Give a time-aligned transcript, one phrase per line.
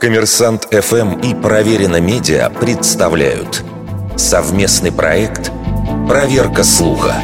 [0.00, 3.64] Коммерсант ФМ и Проверено Медиа представляют
[4.16, 5.50] совместный проект
[6.06, 7.14] «Проверка слуха».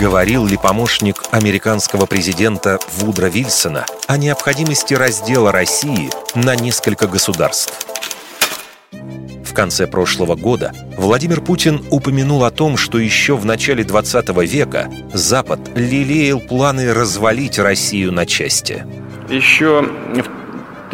[0.00, 7.86] Говорил ли помощник американского президента Вудро Вильсона о необходимости раздела России на несколько государств?
[8.90, 14.90] В конце прошлого года Владимир Путин упомянул о том, что еще в начале 20 века
[15.12, 18.86] Запад лелеял планы развалить Россию на части.
[19.28, 20.43] Еще в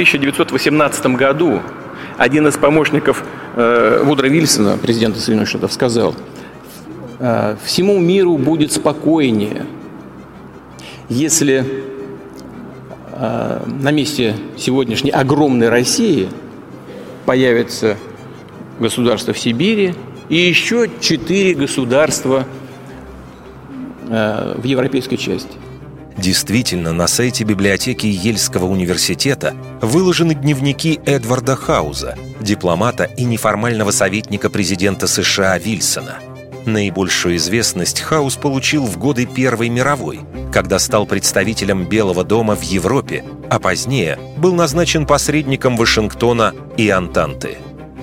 [0.00, 1.60] 1918 году
[2.16, 3.22] один из помощников
[3.54, 6.14] э, Вудра Вильсона, президента Соединенных Штатов, сказал,
[7.18, 9.66] э, всему миру будет спокойнее,
[11.10, 11.66] если
[13.12, 16.30] э, на месте сегодняшней огромной России
[17.26, 17.98] появится
[18.78, 19.94] государство в Сибири
[20.30, 22.46] и еще четыре государства
[24.08, 25.52] в европейской части.
[26.16, 35.06] Действительно, на сайте библиотеки Ельского университета выложены дневники Эдварда Хауза, дипломата и неформального советника президента
[35.06, 36.18] США Вильсона.
[36.66, 40.20] Наибольшую известность Хаус получил в годы Первой мировой,
[40.52, 47.56] когда стал представителем Белого дома в Европе, а позднее был назначен посредником Вашингтона и Антанты.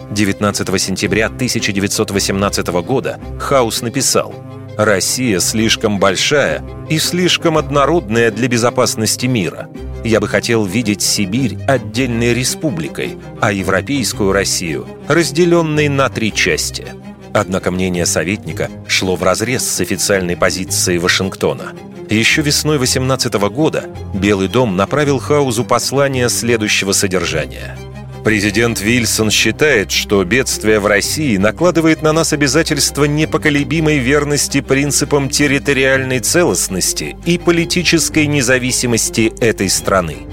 [0.09, 4.33] 19 сентября 1918 года Хаус написал–
[4.77, 9.69] Россия слишком большая и слишком однородная для безопасности мира.
[10.03, 16.85] Я бы хотел видеть Сибирь отдельной республикой, а европейскую Россию разделенной на три части.
[17.33, 21.73] Однако мнение советника шло вразрез с официальной позицией Вашингтона.
[22.09, 27.75] Еще весной 18 года Белый дом направил Хаузу послание следующего содержания–
[28.27, 36.19] Президент Вильсон считает, что бедствие в России накладывает на нас обязательство непоколебимой верности принципам территориальной
[36.19, 40.27] целостности и политической независимости этой страны.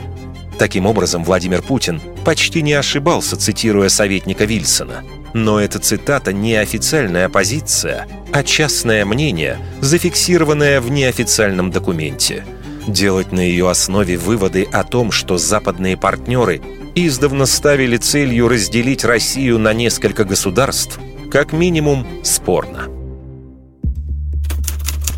[0.59, 5.05] Таким образом, Владимир Путин почти не ошибался, цитируя советника Вильсона.
[5.33, 12.45] Но эта цитата не официальная позиция, а частное мнение, зафиксированное в неофициальном документе.
[12.87, 16.61] Делать на ее основе выводы о том, что западные партнеры
[16.95, 20.99] издавна ставили целью разделить Россию на несколько государств,
[21.31, 22.89] как минимум спорно.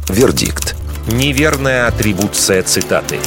[0.08, 0.76] Вердикт.
[1.08, 3.18] Неверная атрибуция цитаты.